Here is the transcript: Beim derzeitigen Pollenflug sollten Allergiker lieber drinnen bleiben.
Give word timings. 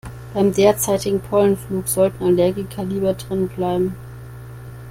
Beim 0.33 0.51
derzeitigen 0.51 1.19
Pollenflug 1.21 1.87
sollten 1.87 2.23
Allergiker 2.23 2.83
lieber 2.83 3.13
drinnen 3.13 3.49
bleiben. 3.49 3.93